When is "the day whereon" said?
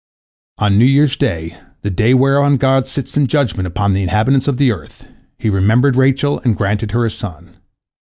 1.83-2.57